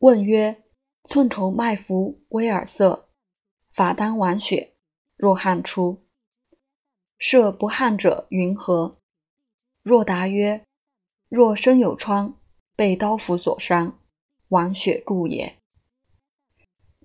[0.00, 0.62] 问曰：
[1.04, 3.08] 寸头脉浮微耳涩，
[3.72, 4.74] 法当亡血，
[5.16, 6.06] 若汗出。
[7.18, 9.00] 设不汗者云何？
[9.82, 10.64] 若答曰：
[11.28, 12.38] 若身有疮，
[12.76, 13.98] 被刀斧所伤，
[14.50, 15.56] 亡血故也。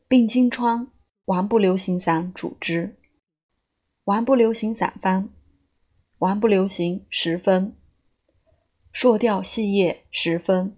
[0.08, 0.92] 病经疮，
[1.26, 2.96] 王不留行散主之。
[4.04, 5.30] 王不留行散方：
[6.20, 7.76] 王不留行十分，
[8.92, 10.78] 朔调细叶十分，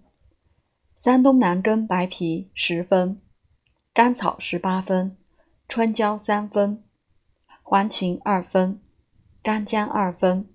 [0.96, 3.20] 山东南根白皮十分，
[3.92, 5.16] 甘草十八分，
[5.68, 6.82] 川椒三分，
[7.62, 8.80] 黄芩二分。
[9.42, 10.48] 干姜二分，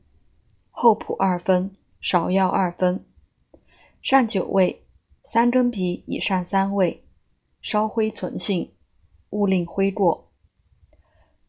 [0.70, 3.06] 厚朴二分，芍药二分，
[4.02, 4.86] 上九味，
[5.24, 7.08] 三根皮以上三味，
[7.62, 8.74] 烧灰存性，
[9.30, 10.34] 勿令灰过。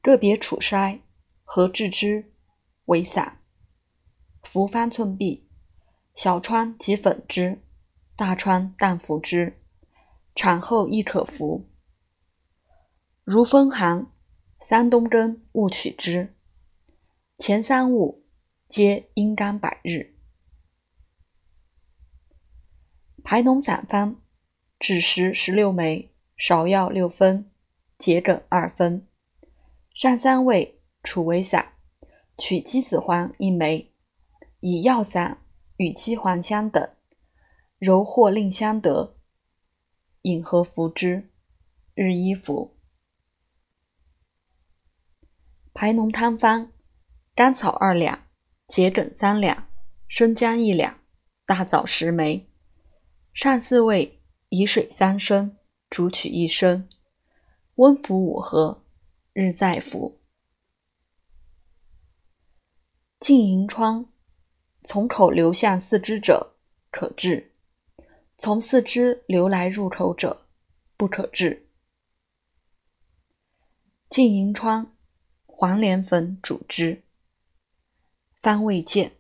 [0.00, 1.00] 个别杵筛，
[1.42, 2.30] 合制之，
[2.84, 3.40] 为散。
[4.44, 5.42] 服方寸匕，
[6.14, 7.60] 小疮即粉之，
[8.22, 9.58] 大川淡服之，
[10.36, 11.66] 产后亦可服。
[13.24, 14.06] 如风寒，
[14.60, 16.32] 三冬根勿取之。
[17.36, 18.22] 前三物
[18.68, 20.14] 皆阴干百日。
[23.24, 24.14] 排脓散方：
[24.78, 27.50] 枳实十六枚，芍药六分，
[27.98, 29.04] 桔梗二分。
[29.92, 31.72] 上三味处为散，
[32.38, 33.90] 取鸡子黄一枚，
[34.60, 35.38] 以药散
[35.76, 36.88] 与鸡黄相等，
[37.84, 39.16] 柔或令相得，
[40.20, 41.28] 饮和服之，
[41.96, 42.76] 日一服。
[45.74, 46.70] 排脓汤方。
[47.34, 48.28] 甘草二两，
[48.68, 49.66] 桔梗三两，
[50.06, 51.00] 生姜一两，
[51.44, 52.48] 大枣十枚。
[53.34, 55.56] 上四味以水三升，
[55.90, 56.88] 煮取一升，
[57.74, 58.84] 温服五合，
[59.32, 60.20] 日再服。
[63.18, 64.08] 浸银疮，
[64.84, 66.54] 从口流向四肢者
[66.92, 67.51] 可治，
[68.44, 70.48] 从四肢流来入口者
[70.96, 71.64] 不可治。
[74.08, 74.96] 浸银疮，
[75.46, 77.04] 黄连粉煮之。
[78.40, 79.12] 方未见。